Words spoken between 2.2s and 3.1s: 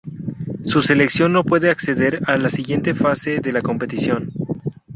a la siguiente